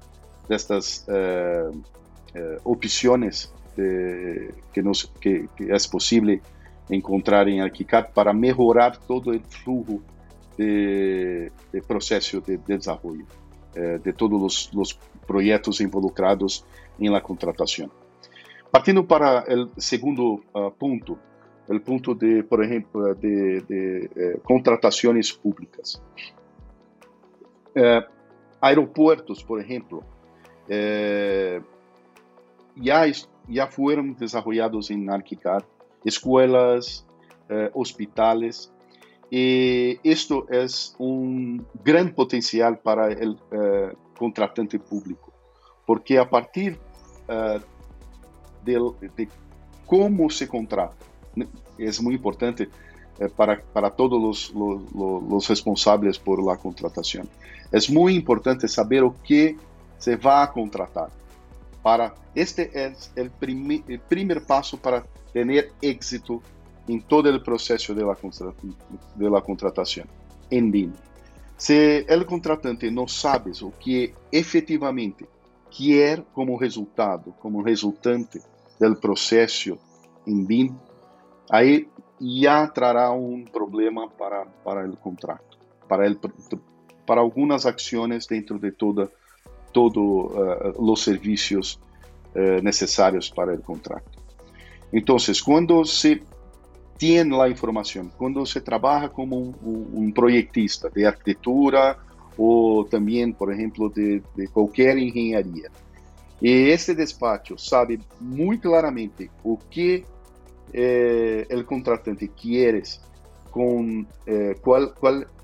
[0.49, 1.71] estas eh,
[2.35, 6.41] eh opciones que, nos, que es posible
[6.91, 10.03] encontrar em ArchiCAD para melhorar todo o fluxo
[10.59, 13.39] de, de processo de, de desenvolvimento
[13.75, 16.65] eh, de todos os, projetos involucrados
[16.99, 17.89] em la contratação.
[18.73, 19.45] Partindo para
[19.77, 21.17] o segundo uh, ponto,
[21.69, 26.03] o ponto de, por exemplo, de, de eh, contratações públicas.
[27.77, 28.05] Eh,
[28.61, 30.03] aeroportos, por exemplo,
[30.69, 31.63] eh,
[32.77, 33.03] já,
[33.49, 35.65] já foram desenvolvidos em ArchiCAD
[36.05, 37.07] escuelas,
[37.49, 38.73] eh, hospitales.
[39.31, 45.33] Y esto es un gran potencial para el eh, contratante público,
[45.87, 46.79] porque a partir
[47.29, 47.61] eh,
[48.65, 49.29] de,
[49.87, 50.97] cómo se contrata,
[51.79, 52.69] es muy importante
[53.37, 54.55] para, para todos los,
[55.29, 57.29] los, responsables por la contratación.
[57.71, 59.57] Es muy importante saber o que
[59.99, 61.09] se va a contratar.
[61.83, 66.43] Para este es el, primer, el primer paso para tener éxito
[66.89, 68.17] en todo el proceso de la,
[69.15, 70.09] de la contratación.
[71.57, 75.27] Si el contratante no sabe o que efetivamente
[75.71, 78.41] quer como resultado, como resultante
[78.79, 79.79] del proceso
[80.27, 80.75] en BIM,
[81.51, 81.87] aí
[82.21, 86.19] já trará um problema para, para o contrato, para, el,
[87.07, 89.11] para algumas ações dentro de toda
[89.73, 91.79] todos uh, os serviços
[92.35, 94.20] uh, necessários para o contrato.
[94.93, 96.23] Entonces, cuando se
[96.97, 101.97] tiene la información, cuando se trabaja como un, un proyectista de arquitectura
[102.37, 105.69] o también, por ejemplo, de, de cualquier ingeniería,
[106.41, 110.05] Y este despacho sabe muy claramente o que
[110.73, 112.83] eh, el contratante quiere
[113.51, 114.95] con eh, cuál,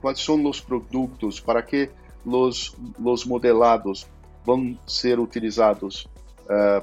[0.01, 1.91] cuáles son los productos, para que
[2.25, 4.07] los, los modelados
[4.47, 6.09] a ser utilizados
[6.49, 6.81] uh,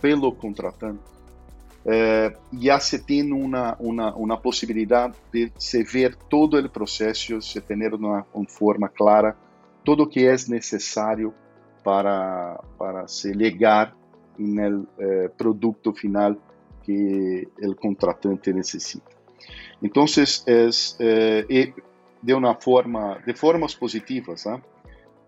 [0.00, 1.02] pelo contratante.
[1.82, 7.60] Uh, já se tem uma, uma, uma possibilidade de se ver todo o processo, se
[7.60, 9.34] ter uma, uma forma clara,
[9.84, 11.32] tudo o que é necessário
[11.82, 13.96] para, para se ligar
[14.38, 16.34] no eh, produto final
[16.82, 19.10] que o contratante necessita.
[19.82, 20.04] Então,
[20.46, 21.72] é, eh,
[22.22, 24.60] de uma forma, de formas positivas, ¿eh?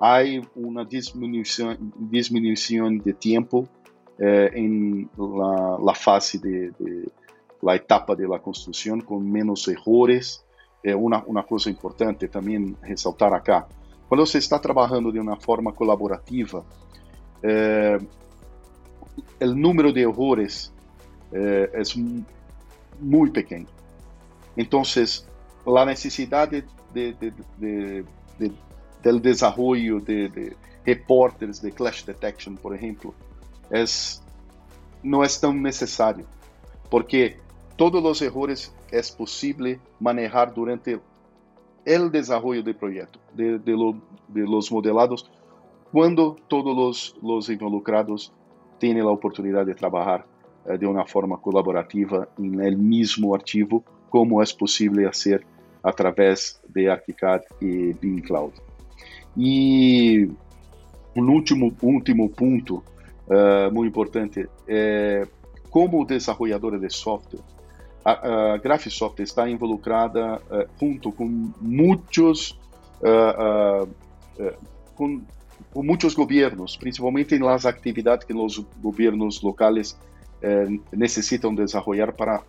[0.00, 0.18] há
[0.56, 3.68] uma diminuição, diminuição de tempo
[4.22, 7.08] eh, em la, la fase de, de,
[7.60, 10.44] la etapa de la construção com menos errores.
[10.84, 13.66] É uma, uma coisa importante também ressaltar acá.
[14.08, 16.64] Quando você está trabalhando de uma forma colaborativa,
[17.42, 17.98] eh,
[19.40, 20.72] o número de errores
[21.32, 21.82] eh, é
[23.00, 23.66] muito pequeno.
[24.56, 24.82] Então,
[25.76, 28.04] a necessidade de, de, de,
[28.38, 28.52] de,
[29.02, 30.54] del desarrollo de,
[30.84, 33.14] reporters de clash detection, por exemplo,
[33.72, 33.84] é,
[35.02, 36.26] não é tão necessário,
[36.90, 37.36] porque
[37.76, 41.00] todos os errores é possível manejar durante
[41.84, 43.96] el desarrollo del proyecto, de, de, lo,
[44.28, 45.30] de los modelados,
[45.90, 48.32] cuando todos los, los, involucrados
[48.78, 50.24] tienen la oportunidad de trabajar
[50.66, 53.36] eh, de una forma colaborativa en el mismo
[54.08, 55.44] como es posible hacer
[55.82, 58.52] a través de ArchiCAD y BIM Cloud.
[59.36, 60.28] E
[61.16, 62.82] um último, último ponto
[63.32, 65.26] uh, muito importante é
[65.70, 67.40] como desenvolvedora de software,
[68.04, 68.58] a, a
[69.22, 72.58] está involucrada uh, junto com muitos
[73.00, 73.88] uh,
[74.94, 75.22] com,
[75.72, 79.98] com, muitos governos, principalmente nas atividades que os governos locais
[80.42, 82.42] eh, necessitam desenvolver para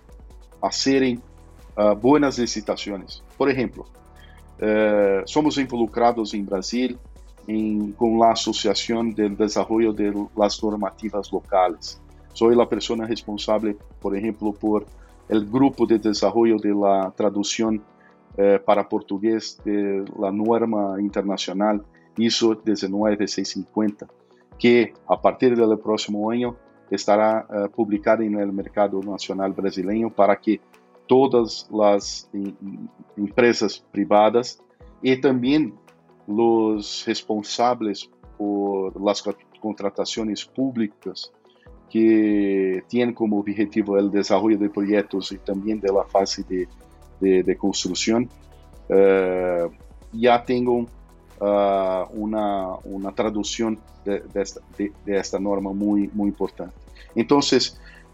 [0.59, 1.21] fazerem
[2.01, 3.23] boas licitações.
[3.37, 3.85] Por exemplo,
[4.59, 6.97] eh, somos involucrados em Brasil
[7.47, 12.01] em, com a Associação de Desenvolvimento de las Normativas Locales.
[12.33, 14.85] Sou a pessoa responsável, por exemplo, por
[15.29, 17.81] el grupo de desarrollo de la traducción
[18.37, 21.83] eh, para portugués de la norma internacional
[22.17, 24.07] ISO 19650,
[24.57, 26.55] que a partir del próximo año
[26.89, 30.59] estará eh, publicada en el mercado nacional brasileño para que
[31.07, 32.29] todas las
[33.17, 34.61] empresas privadas
[35.01, 35.73] y también
[36.27, 39.23] los responsables por las
[39.59, 41.31] contrataciones públicas
[41.89, 46.67] que tem como objetivo o desenvolvimento de projetos e também da fase de,
[47.21, 49.71] de, de construção, uh,
[50.11, 50.87] já tenham
[51.39, 56.73] uh, uma, uma tradução de, desta, de, desta norma muito, muito importante.
[57.15, 57.41] Então, uh,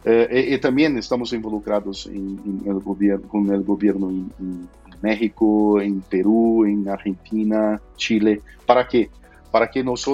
[0.06, 4.68] e, e, também estamos involucrados em el governo, com o governo em, em
[5.02, 9.10] México, em Peru, em Argentina, Chile, para que
[9.52, 10.06] para que nós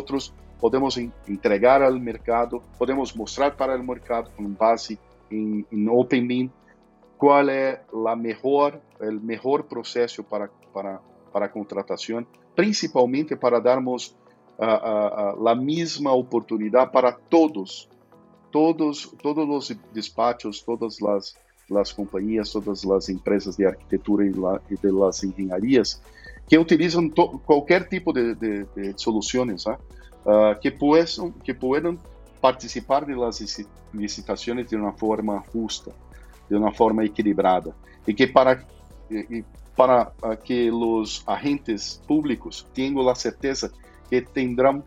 [0.60, 4.98] podemos entregar al mercado, podemos mostrar para el mercado con base
[5.30, 6.50] en, en OpenBeam
[7.18, 14.16] cuál es la mejor, el mejor proceso para, para, para contratación, principalmente para darmos
[14.58, 16.12] uh, uh, uh, la misma
[16.92, 17.90] para todos,
[18.52, 21.36] todos, todos los despachos, todas las,
[21.70, 26.02] las compañías, todas las empresas de arquitectura y, la, de las ingenierías
[26.48, 29.66] que utilizan cualquier tipo de, de, de soluciones.
[29.66, 29.76] ¿eh?
[30.26, 32.00] uh, que, possam, que puedan
[32.42, 33.40] participar de las
[33.94, 35.92] licitações de uma forma justa,
[36.50, 37.74] de uma forma equilibrada,
[38.08, 38.64] e que para,
[39.10, 39.44] e
[39.76, 40.12] para
[40.44, 43.72] que os agentes públicos tenham a certeza
[44.10, 44.84] que terão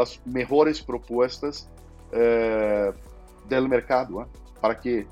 [0.00, 1.68] as melhores propostas
[2.12, 2.92] eh,
[3.48, 4.26] do mercado, eh,
[4.60, 5.06] para que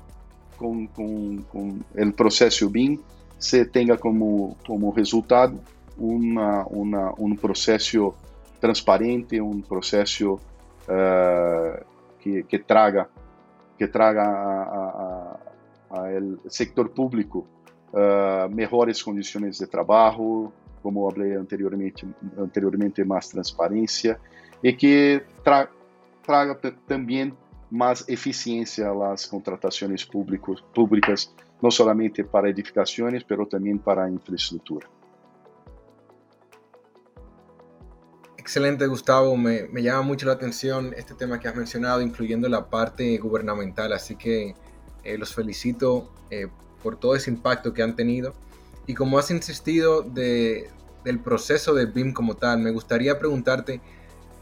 [0.61, 2.99] com, com, com o processo BIM
[3.39, 5.59] se tenha como, como resultado
[5.97, 8.13] uma, uma, um processo
[8.59, 11.83] transparente, um processo uh,
[12.19, 13.09] que, que, traga
[13.75, 14.23] que traga
[15.89, 16.05] ao
[16.47, 17.47] setor público
[17.91, 20.53] uh, melhores condições de trabalho,
[20.83, 22.07] como falei anteriormente,
[22.37, 24.19] anteriormente mais transparência
[24.63, 25.67] e que tra
[26.23, 26.53] traga
[26.85, 27.33] também
[27.71, 34.87] mais eficiência às contratações públicas, não somente para edificações, mas também para a infraestrutura.
[38.37, 39.37] Excelente, Gustavo.
[39.37, 43.93] Me, llama mucho la atención este tema que has mencionado, incluyendo la parte gubernamental.
[43.93, 44.55] Así que
[45.03, 46.47] eh, los felicito eh,
[46.83, 48.33] por todo ese impacto que han tenido.
[48.87, 50.69] Y como has insistido de,
[51.05, 53.79] del proceso de BIM como tal, me gustaría preguntarte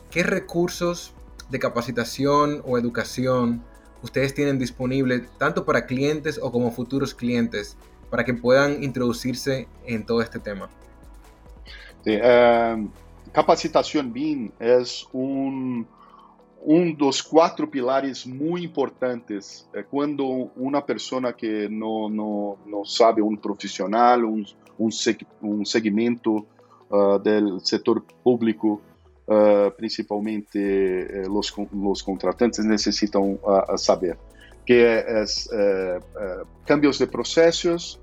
[0.10, 1.14] qué recursos
[1.50, 3.64] de capacitación o educación
[4.02, 7.78] ustedes tienen disponible tanto para clientes o como futuros clientes
[8.10, 10.70] para que puedan introducirse en todo este tema?
[12.04, 12.88] Sí, eh,
[13.32, 15.86] capacitación BIM es un,
[16.66, 23.22] um dos quatro pilares muito importantes é quando uma pessoa que não, não, não sabe,
[23.38, 24.44] profissional, um,
[24.80, 26.46] um, seg, um segmento
[26.90, 28.82] uh, do setor público,
[29.30, 34.18] uh, principalmente uh, os, os contratantes, necessitam uh, saber
[34.66, 38.00] que é, é cambios de processos,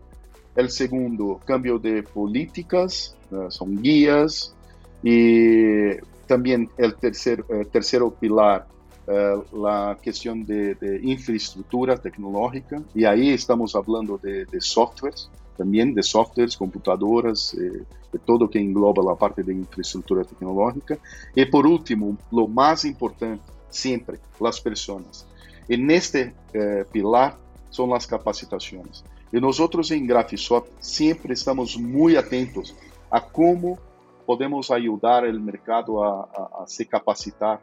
[0.57, 3.15] o segundo, cambio de políticas,
[3.51, 4.57] são guias,
[5.05, 8.67] e también el tercer, eh, tercero pilar,
[9.07, 15.95] eh, la cuestión de, de, infraestructura tecnológica, y ahí estamos hablando de, de softwares, también
[15.95, 20.99] de softwares, computadoras, eh, de todo que engloba la parte de infraestructura tecnológica.
[21.35, 25.27] Y por último, lo más importante, siempre, las personas.
[25.69, 27.37] En este eh, pilar
[27.71, 29.05] son las capacitaciones.
[29.33, 32.75] Y nosotros en Graphisoft siempre estamos muy atentos
[33.11, 33.79] a cómo
[34.25, 37.61] podemos ayudar el mercado a, a, a se capacitar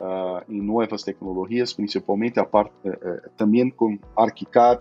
[0.00, 4.80] uh, en nuevas tecnologías, principalmente aparte, uh, uh, también con ArchiCAD,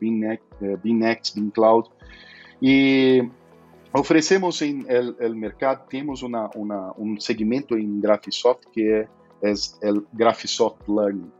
[0.00, 1.86] BINEX, BINCloud.
[2.60, 3.22] Y
[3.92, 9.06] ofrecemos en el, el mercado, tenemos una, una, un segmento en Graphisoft que
[9.40, 11.32] es el Graphisoft Learning,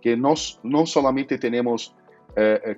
[0.00, 1.94] que nos, no solamente tenemos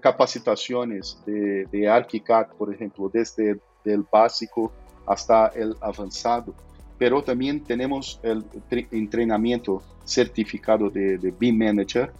[0.00, 4.72] capacitaciones de, de ArchiCAD, por ejemplo, desde el básico
[5.06, 6.54] hasta el avanzado,
[7.00, 8.44] pero también tenemos el
[8.90, 12.12] entrenamiento certificado de, de BIM Manager,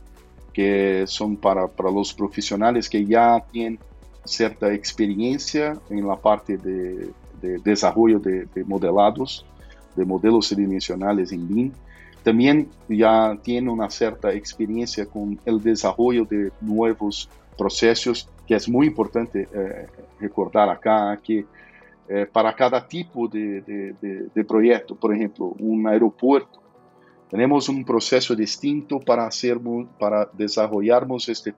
[0.55, 3.79] que son para, para, los profesionales que ya tienen
[4.25, 7.11] cierta experiencia en la parte de,
[7.43, 9.45] de desarrollo de, de, modelados,
[9.95, 11.73] de modelos tridimensionales en BIM.
[12.23, 17.29] También ya tienen una cierta experiencia con el desarrollo de nuevos
[17.59, 19.87] procesos, que es muy importante eh,
[20.19, 21.45] recordar acá que
[22.11, 24.45] é, para cada tipo de, de, de, de.
[24.97, 26.59] Por exemplo, um aeroporto.
[27.31, 31.55] Temos um processo distinto para hacermos, para desenvolvermos este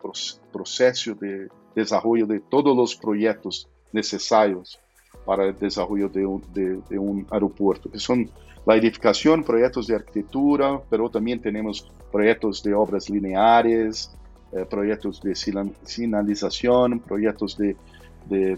[0.53, 4.79] processo de desenvolvimento de todos os projetos necessários
[5.25, 8.23] para o desenvolvimento de de, de um aeroporto, que são
[8.67, 14.11] a edificação, projetos de arquitetura, mas também temos projetos de obras lineares,
[14.53, 14.67] eh,
[15.19, 15.35] de
[15.85, 17.75] sinalização, projetos de,
[18.27, 18.57] de,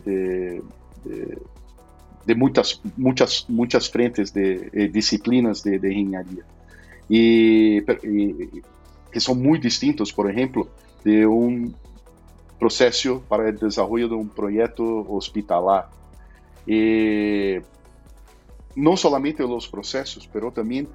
[2.27, 6.45] de, muitas, muitas, muitas frentes de eh, disciplinas de, de engenharia.
[7.11, 8.62] E, e,
[9.12, 10.68] que são muito distintos, por exemplo,
[11.05, 11.72] de um
[12.59, 15.91] processo para o desenvolvimento de um projeto hospitalar.
[16.66, 17.62] E
[18.75, 20.89] não somente os processos, mas também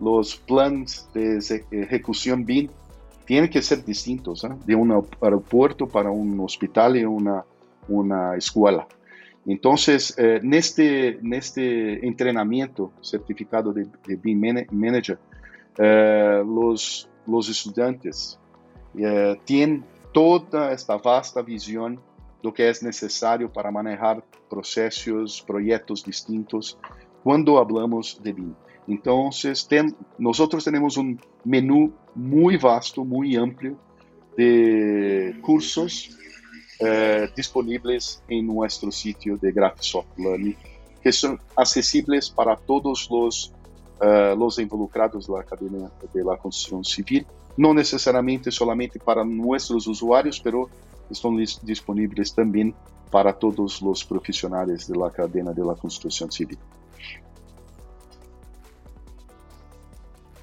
[0.00, 1.38] os planos de
[1.72, 2.70] execução BIM
[3.26, 4.56] têm que ser distintos, ¿eh?
[4.64, 7.44] de um aeroporto para um hospital e uma,
[7.88, 8.86] uma escola.
[9.46, 15.18] Entonces, eh, en, este, en este entrenamiento certificado de, de BIM Manager,
[15.78, 18.38] eh, los, los estudiantes
[18.98, 22.02] eh, tienen toda esta vasta visión de
[22.42, 26.78] lo que es necesario para manejar procesos, proyectos distintos
[27.22, 28.54] cuando hablamos de BIM.
[28.88, 33.76] Entonces, ten, nosotros tenemos un menú muy vasto, muy amplio
[34.36, 36.16] de cursos
[36.78, 40.56] eh, disponibles en nuestro sitio de Graphisoft Learning,
[41.02, 43.52] que son accesibles para todos los,
[44.00, 46.38] eh, los involucrados de la cadena de la
[46.82, 50.68] civil, no necesariamente solamente para nuestros usuarios, pero
[51.10, 52.74] están disponibles también
[53.10, 55.74] para todos los profesionales de la cadena de la
[56.30, 56.58] civil.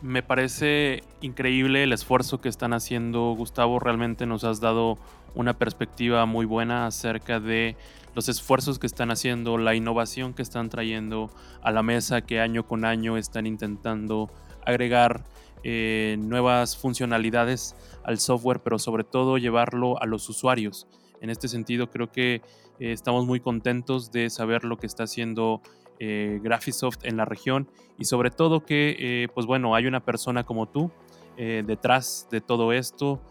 [0.04, 3.80] Me parece increíble el esfuerzo que están haciendo, Gustavo.
[3.80, 4.98] Realmente nos has dado
[5.34, 7.78] una perspectiva muy buena acerca de
[8.14, 11.30] los esfuerzos que están haciendo, la innovación que están trayendo
[11.62, 14.30] a la mesa, que año con año están intentando
[14.66, 15.24] agregar
[15.64, 17.74] eh, nuevas funcionalidades
[18.04, 20.86] al software, pero sobre todo llevarlo a los usuarios.
[21.22, 22.42] En este sentido, creo que
[22.82, 25.62] eh, estamos muy contentos de saber lo que está haciendo
[26.06, 30.44] eh, Graphisoft en la región y sobre todo que, eh, pues bueno, hay una persona
[30.44, 30.92] como tú
[31.38, 33.22] eh, detrás de todo esto,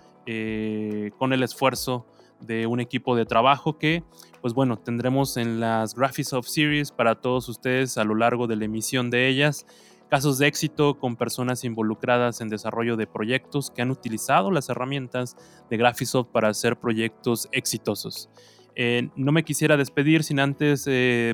[1.18, 2.06] con el esfuerzo
[2.40, 4.04] de un equipo de trabajo que,
[4.40, 8.64] pues bueno, tendremos en las Graphisoft Series para todos ustedes a lo largo de la
[8.64, 9.66] emisión de ellas
[10.08, 15.36] casos de éxito con personas involucradas en desarrollo de proyectos que han utilizado las herramientas
[15.68, 18.30] de Graphisoft para hacer proyectos exitosos.
[19.16, 20.86] no me quisiera despedir sin antes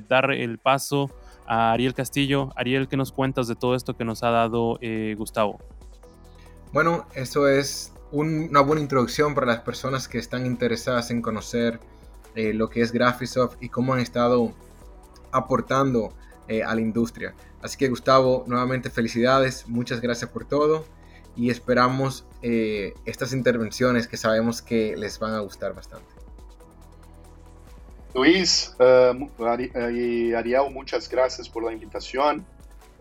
[0.08, 1.10] dar el paso
[1.48, 2.52] a Ariel Castillo.
[2.54, 5.58] Ariel, ¿qué nos cuentas de todo esto que nos ha dado eh, Gustavo?
[6.72, 11.80] Bueno, eso es una buena introducción para las personas que están interesadas en conocer
[12.34, 14.52] eh, lo que es Graphisoft y cómo han estado
[15.32, 16.12] aportando
[16.46, 17.34] eh, a la industria.
[17.62, 20.84] Así que Gustavo, nuevamente felicidades, muchas gracias por todo
[21.34, 26.17] y esperamos estas intervenciones que sabemos que les van a gustar bastante.
[28.14, 32.44] Luis y Ariel, muchas gracias por la invitación.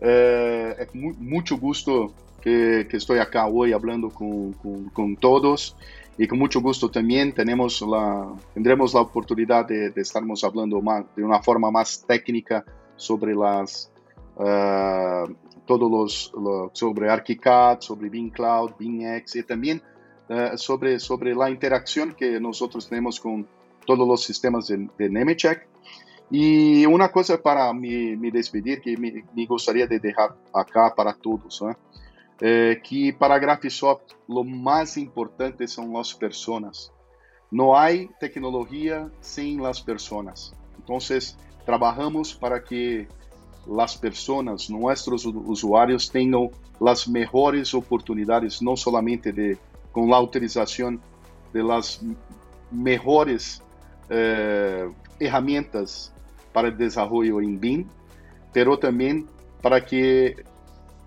[0.00, 5.76] es mucho gusto que, que, estoy acá hoy hablando con, con, con todos
[6.18, 11.04] y con mucho gusto también tenemos la, tendremos la oportunidad de, de estarmos hablando más,
[11.14, 12.64] de una forma más técnica
[12.96, 13.88] sobre las
[14.34, 15.32] uh,
[15.64, 19.80] todos los, sobre ArchiCAD, sobre Beam Cloud, BeamX y también
[20.28, 23.46] uh, sobre, sobre la interacción que nosotros tenemos con
[23.88, 25.66] todos los sistemas de, de Nemetschek.
[26.30, 31.14] Y una cosa para me, me despedir que me, me, gustaría de dejar acá para
[31.14, 31.74] todos, ¿eh?
[32.40, 36.92] Eh, que para Graphisoft lo más importante son las personas.
[37.50, 40.54] No hay tecnología sin las personas.
[40.76, 43.08] Entonces, trabajamos para que
[43.66, 49.58] las personas, nuestros usuarios, tengan las mejores oportunidades, no solamente de,
[49.92, 51.00] con la utilización
[51.54, 52.00] de las
[52.70, 53.62] mejores
[54.10, 54.90] eh,
[55.20, 56.12] herramientas
[56.52, 57.88] para el desarrollo en BIM,
[58.52, 59.26] pero también
[59.62, 60.44] para que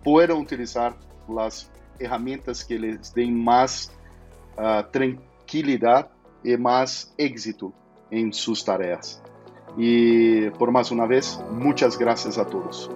[0.04, 0.96] puedan utilizar
[1.28, 3.92] las herramientas que les den más
[4.58, 6.10] uh, tranquilidad
[6.44, 7.72] y más éxito
[8.10, 9.22] en sus tareas.
[9.78, 12.90] Y por más una vez, muchas gracias a todos.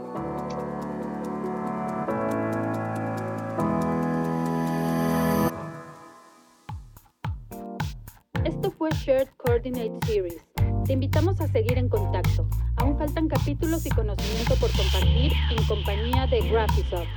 [9.65, 10.45] Coordinate Series.
[10.85, 12.47] Te invitamos a seguir en contacto.
[12.75, 17.07] Aún faltan capítulos y conocimiento por compartir en compañía de Graphisoft.